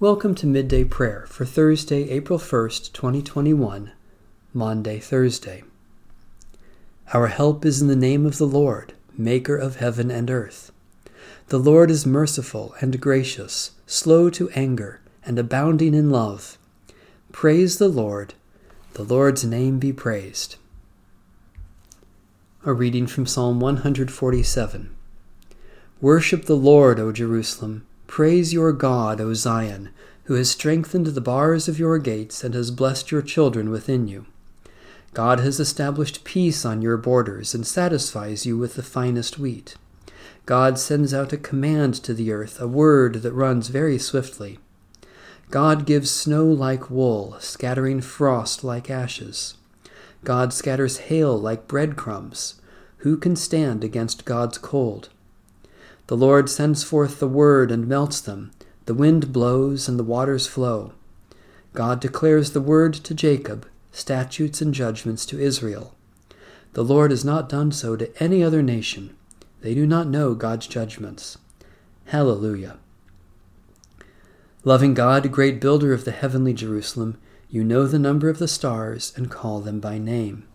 Welcome 0.00 0.36
to 0.36 0.46
Midday 0.46 0.84
Prayer 0.84 1.26
for 1.26 1.44
Thursday, 1.44 2.08
April 2.10 2.38
1st, 2.38 2.92
2021, 2.92 3.90
Maundy, 4.54 5.00
Thursday. 5.00 5.64
Our 7.12 7.26
help 7.26 7.66
is 7.66 7.82
in 7.82 7.88
the 7.88 7.96
name 7.96 8.24
of 8.24 8.38
the 8.38 8.46
Lord, 8.46 8.94
Maker 9.16 9.56
of 9.56 9.78
heaven 9.78 10.08
and 10.08 10.30
earth. 10.30 10.70
The 11.48 11.58
Lord 11.58 11.90
is 11.90 12.06
merciful 12.06 12.76
and 12.80 13.00
gracious, 13.00 13.72
slow 13.88 14.30
to 14.30 14.48
anger, 14.50 15.00
and 15.26 15.36
abounding 15.36 15.94
in 15.94 16.10
love. 16.10 16.58
Praise 17.32 17.78
the 17.78 17.88
Lord. 17.88 18.34
The 18.92 19.02
Lord's 19.02 19.44
name 19.44 19.80
be 19.80 19.92
praised. 19.92 20.54
A 22.64 22.72
reading 22.72 23.08
from 23.08 23.26
Psalm 23.26 23.58
147. 23.58 24.94
Worship 26.00 26.44
the 26.44 26.54
Lord, 26.54 27.00
O 27.00 27.10
Jerusalem. 27.10 27.84
Praise 28.08 28.52
your 28.52 28.72
God, 28.72 29.20
O 29.20 29.32
Zion, 29.34 29.90
who 30.24 30.34
has 30.34 30.50
strengthened 30.50 31.06
the 31.06 31.20
bars 31.20 31.68
of 31.68 31.78
your 31.78 31.98
gates 31.98 32.42
and 32.42 32.54
has 32.54 32.72
blessed 32.72 33.12
your 33.12 33.22
children 33.22 33.70
within 33.70 34.08
you. 34.08 34.26
God 35.14 35.38
has 35.38 35.60
established 35.60 36.24
peace 36.24 36.64
on 36.64 36.82
your 36.82 36.96
borders 36.96 37.54
and 37.54 37.64
satisfies 37.64 38.44
you 38.44 38.58
with 38.58 38.74
the 38.74 38.82
finest 38.82 39.38
wheat. 39.38 39.76
God 40.46 40.78
sends 40.78 41.14
out 41.14 41.32
a 41.32 41.36
command 41.36 41.94
to 42.02 42.14
the 42.14 42.32
earth, 42.32 42.60
a 42.60 42.66
word 42.66 43.16
that 43.22 43.32
runs 43.32 43.68
very 43.68 43.98
swiftly. 43.98 44.58
God 45.50 45.86
gives 45.86 46.10
snow 46.10 46.46
like 46.46 46.90
wool, 46.90 47.36
scattering 47.38 48.00
frost 48.00 48.64
like 48.64 48.90
ashes. 48.90 49.54
God 50.24 50.52
scatters 50.52 50.98
hail 50.98 51.38
like 51.38 51.68
breadcrumbs. 51.68 52.60
Who 52.98 53.16
can 53.16 53.36
stand 53.36 53.84
against 53.84 54.24
God's 54.24 54.58
cold? 54.58 55.10
The 56.08 56.16
Lord 56.16 56.48
sends 56.48 56.82
forth 56.82 57.20
the 57.20 57.28
word 57.28 57.70
and 57.70 57.86
melts 57.86 58.20
them. 58.20 58.50
The 58.86 58.94
wind 58.94 59.30
blows 59.32 59.88
and 59.88 59.98
the 59.98 60.04
waters 60.04 60.46
flow. 60.46 60.92
God 61.74 62.00
declares 62.00 62.52
the 62.52 62.62
word 62.62 62.94
to 62.94 63.14
Jacob, 63.14 63.68
statutes 63.92 64.62
and 64.62 64.72
judgments 64.72 65.26
to 65.26 65.38
Israel. 65.38 65.94
The 66.72 66.82
Lord 66.82 67.10
has 67.10 67.26
not 67.26 67.50
done 67.50 67.72
so 67.72 67.94
to 67.94 68.22
any 68.22 68.42
other 68.42 68.62
nation. 68.62 69.14
They 69.60 69.74
do 69.74 69.86
not 69.86 70.08
know 70.08 70.34
God's 70.34 70.66
judgments. 70.66 71.36
Hallelujah. 72.06 72.78
Loving 74.64 74.94
God, 74.94 75.30
great 75.30 75.60
builder 75.60 75.92
of 75.92 76.06
the 76.06 76.10
heavenly 76.10 76.54
Jerusalem, 76.54 77.18
you 77.50 77.62
know 77.62 77.86
the 77.86 77.98
number 77.98 78.30
of 78.30 78.38
the 78.38 78.48
stars 78.48 79.12
and 79.14 79.30
call 79.30 79.60
them 79.60 79.78
by 79.78 79.98
name. 79.98 80.48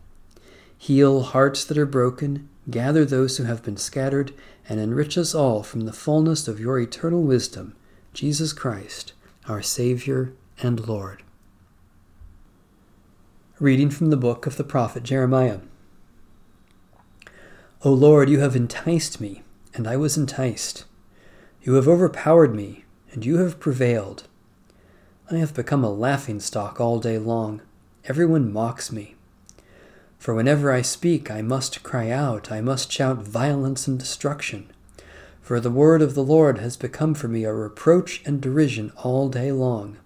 Heal 0.76 1.22
hearts 1.22 1.64
that 1.66 1.78
are 1.78 1.86
broken, 1.86 2.50
gather 2.70 3.06
those 3.06 3.38
who 3.38 3.44
have 3.44 3.64
been 3.64 3.78
scattered, 3.78 4.34
and 4.68 4.80
enrich 4.80 5.18
us 5.18 5.36
all 5.36 5.64
from 5.64 5.82
the 5.82 5.94
fullness 5.94 6.48
of 6.48 6.60
your 6.60 6.80
eternal 6.80 7.24
wisdom, 7.24 7.76
Jesus 8.14 8.54
Christ, 8.54 9.14
our 9.48 9.62
Savior 9.62 10.34
and 10.62 10.88
Lord. 10.88 11.24
Reading 13.60 13.90
from 13.90 14.10
the 14.10 14.18
book 14.18 14.46
of 14.46 14.58
the 14.58 14.64
prophet 14.64 15.04
Jeremiah. 15.04 15.60
O 17.84 17.92
Lord, 17.92 18.30
you 18.30 18.40
have 18.40 18.56
enticed 18.56 19.20
me, 19.20 19.44
and 19.74 19.88
I 19.88 19.98
was 19.98 20.18
enticed. 20.18 20.86
You 21.62 21.74
have 21.74 21.88
overpowered 21.88 22.56
me, 22.56 22.86
and 23.12 23.26
you 23.26 23.38
have 23.38 23.60
prevailed. 23.60 24.28
I 25.30 25.38
have 25.38 25.54
become 25.54 25.84
a 25.84 25.92
laughing 25.92 26.40
stock 26.40 26.80
all 26.80 27.00
day 27.00 27.18
long. 27.18 27.62
Everyone 28.06 28.52
mocks 28.52 28.92
me. 28.92 29.16
For 30.24 30.34
whenever 30.34 30.72
I 30.72 30.84
speak, 30.84 31.30
I 31.30 31.42
must 31.42 31.84
cry 31.84 32.10
out, 32.10 32.50
I 32.50 32.62
must 32.62 32.90
shout 32.90 33.18
violence 33.18 33.90
and 33.90 34.00
destruction. 34.00 34.72
For 35.42 35.60
the 35.60 35.70
word 35.70 36.02
of 36.02 36.16
the 36.16 36.24
Lord 36.24 36.60
has 36.60 36.78
become 36.78 37.14
for 37.14 37.28
me 37.28 37.44
a 37.44 37.52
reproach 37.52 38.22
and 38.26 38.40
derision 38.40 38.94
all 38.96 39.28
day 39.28 39.52
long. 39.52 39.98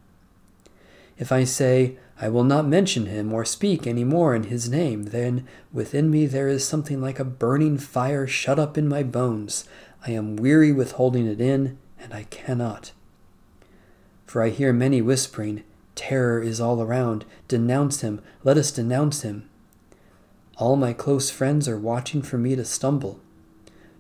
If 1.20 1.32
I 1.32 1.44
say, 1.44 2.00
I 2.20 2.30
will 2.30 2.44
not 2.44 2.66
mention 2.66 3.06
him 3.06 3.32
or 3.32 3.46
speak 3.46 3.86
any 3.86 4.04
more 4.04 4.34
in 4.34 4.46
his 4.46 4.68
name, 4.68 5.04
then 5.04 5.48
within 5.72 6.10
me 6.10 6.26
there 6.26 6.48
is 6.48 6.68
something 6.68 7.00
like 7.00 7.20
a 7.20 7.24
burning 7.24 7.78
fire 7.78 8.26
shut 8.26 8.58
up 8.58 8.76
in 8.76 8.88
my 8.88 9.04
bones. 9.04 9.66
I 10.08 10.14
am 10.14 10.36
weary 10.36 10.72
with 10.72 10.94
holding 10.94 11.28
it 11.28 11.40
in, 11.40 11.78
and 12.00 12.12
I 12.12 12.24
cannot. 12.32 12.92
For 14.26 14.42
I 14.42 14.50
hear 14.50 14.74
many 14.74 15.00
whispering, 15.00 15.64
Terror 15.94 16.42
is 16.42 16.60
all 16.60 16.82
around. 16.82 17.24
Denounce 17.48 18.02
him. 18.02 18.24
Let 18.44 18.58
us 18.58 18.72
denounce 18.72 19.22
him. 19.22 19.48
All 20.58 20.76
my 20.76 20.92
close 20.92 21.30
friends 21.30 21.68
are 21.68 21.78
watching 21.78 22.24
for 22.24 22.40
me 22.40 22.56
to 22.56 22.66
stumble. 22.66 23.20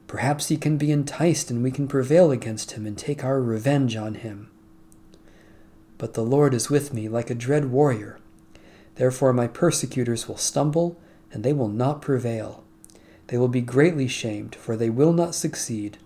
Perhaps 0.08 0.48
he 0.48 0.58
can 0.58 0.78
be 0.78 0.92
enticed 0.92 1.52
and 1.52 1.62
we 1.62 1.70
can 1.70 1.88
prevail 1.88 2.32
against 2.32 2.72
him 2.72 2.88
and 2.88 2.98
take 2.98 3.24
our 3.24 3.40
revenge 3.40 3.96
on 3.96 4.16
him. 4.16 4.50
But 6.00 6.16
the 6.16 6.24
Lord 6.24 6.56
is 6.56 6.70
with 6.70 6.94
me 6.94 7.10
like 7.10 7.30
a 7.30 7.36
dread 7.36 7.66
warrior. 7.66 8.20
Therefore 8.96 9.34
my 9.34 9.48
persecutors 9.48 10.28
will 10.28 10.38
stumble 10.38 11.00
and 11.32 11.44
they 11.44 11.54
will 11.54 11.68
not 11.68 12.02
prevail. 12.02 12.64
They 13.28 13.38
will 13.38 13.50
be 13.50 13.62
greatly 13.62 14.08
shamed, 14.08 14.56
for 14.56 14.76
they 14.76 14.90
will 14.90 15.14
not 15.14 15.36
succeed. 15.36 15.98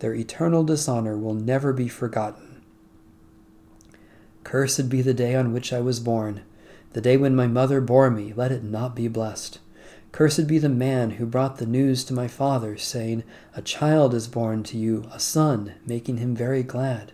Their 0.00 0.14
eternal 0.14 0.62
dishonor 0.62 1.16
will 1.16 1.34
never 1.34 1.72
be 1.72 1.88
forgotten. 1.88 2.62
Cursed 4.44 4.88
be 4.88 5.02
the 5.02 5.14
day 5.14 5.34
on 5.34 5.52
which 5.52 5.72
I 5.72 5.80
was 5.80 5.98
born, 5.98 6.42
the 6.92 7.00
day 7.00 7.16
when 7.16 7.34
my 7.34 7.46
mother 7.46 7.80
bore 7.80 8.10
me, 8.10 8.32
let 8.36 8.52
it 8.52 8.62
not 8.62 8.94
be 8.94 9.08
blessed. 9.08 9.58
Cursed 10.10 10.46
be 10.46 10.58
the 10.58 10.68
man 10.68 11.10
who 11.10 11.26
brought 11.26 11.58
the 11.58 11.66
news 11.66 12.02
to 12.04 12.14
my 12.14 12.28
father, 12.28 12.76
saying, 12.76 13.24
A 13.54 13.62
child 13.62 14.14
is 14.14 14.26
born 14.26 14.62
to 14.64 14.78
you, 14.78 15.04
a 15.12 15.20
son, 15.20 15.74
making 15.86 16.16
him 16.16 16.34
very 16.34 16.62
glad. 16.62 17.12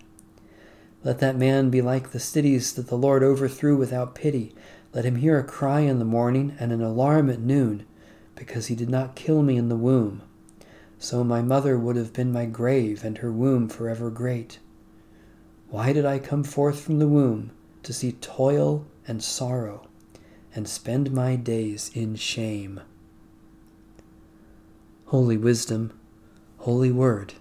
Let 1.03 1.19
that 1.19 1.37
man 1.37 1.71
be 1.71 1.83
like 1.83 2.11
the 2.11 2.21
cities 2.21 2.73
that 2.75 2.87
the 2.87 2.97
Lord 2.97 3.23
overthrew 3.23 3.77
without 3.77 4.15
pity. 4.15 4.55
Let 4.95 5.05
him 5.05 5.17
hear 5.17 5.39
a 5.39 5.45
cry 5.45 5.81
in 5.81 5.99
the 5.99 6.05
morning 6.05 6.57
and 6.59 6.73
an 6.73 6.83
alarm 6.83 7.29
at 7.29 7.41
noon, 7.41 7.85
because 8.37 8.69
he 8.69 8.75
did 8.75 8.89
not 8.89 9.17
kill 9.17 9.43
me 9.43 9.57
in 9.57 9.69
the 9.69 9.77
womb. 9.77 10.23
So 10.99 11.23
my 11.25 11.43
mother 11.43 11.77
would 11.77 11.97
have 11.97 12.13
been 12.13 12.33
my 12.33 12.47
grave, 12.47 13.05
and 13.05 13.19
her 13.19 13.33
womb 13.33 13.69
forever 13.69 14.09
great. 14.09 14.61
Why 15.69 15.93
did 15.93 16.07
I 16.07 16.21
come 16.21 16.45
forth 16.45 16.81
from 16.81 17.01
the 17.01 17.09
womb 17.09 17.51
to 17.83 17.93
see 17.93 18.13
toil 18.13 18.87
and 19.07 19.23
sorrow? 19.23 19.89
And 20.55 20.69
spend 20.69 21.13
my 21.13 21.37
days 21.37 21.91
in 21.95 22.15
shame. 22.15 22.81
Holy 25.07 25.37
Wisdom, 25.37 25.99
Holy 26.59 26.91
Word, 26.91 27.35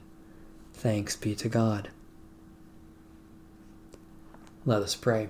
thanks 0.73 1.15
be 1.15 1.35
to 1.35 1.47
God. 1.47 1.89
Let 4.65 4.81
us 4.81 4.95
pray. 4.95 5.29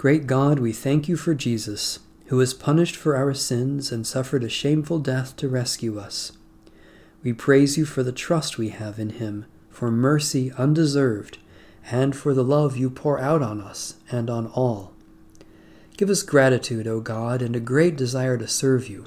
Great 0.00 0.26
God, 0.26 0.58
we 0.58 0.72
thank 0.72 1.10
you 1.10 1.16
for 1.18 1.34
Jesus, 1.34 1.98
who 2.28 2.38
was 2.38 2.54
punished 2.54 2.96
for 2.96 3.16
our 3.16 3.34
sins 3.34 3.92
and 3.92 4.06
suffered 4.06 4.42
a 4.42 4.48
shameful 4.48 4.98
death 4.98 5.36
to 5.36 5.46
rescue 5.46 5.98
us. 5.98 6.32
We 7.22 7.34
praise 7.34 7.76
you 7.76 7.84
for 7.84 8.02
the 8.02 8.10
trust 8.10 8.56
we 8.56 8.70
have 8.70 8.98
in 8.98 9.10
him, 9.10 9.44
for 9.68 9.90
mercy 9.90 10.52
undeserved, 10.52 11.36
and 11.90 12.16
for 12.16 12.32
the 12.32 12.42
love 12.42 12.78
you 12.78 12.88
pour 12.88 13.18
out 13.18 13.42
on 13.42 13.60
us 13.60 13.96
and 14.10 14.30
on 14.30 14.46
all. 14.46 14.94
Give 15.98 16.08
us 16.08 16.22
gratitude, 16.22 16.86
O 16.86 17.00
God, 17.00 17.42
and 17.42 17.54
a 17.54 17.60
great 17.60 17.94
desire 17.94 18.38
to 18.38 18.48
serve 18.48 18.88
you 18.88 19.04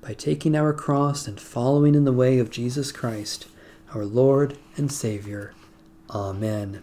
by 0.00 0.12
taking 0.12 0.56
our 0.56 0.72
cross 0.72 1.28
and 1.28 1.40
following 1.40 1.94
in 1.94 2.04
the 2.04 2.12
way 2.12 2.40
of 2.40 2.50
Jesus 2.50 2.90
Christ, 2.90 3.46
our 3.94 4.04
Lord 4.04 4.58
and 4.76 4.90
Savior. 4.90 5.54
Amen. 6.10 6.82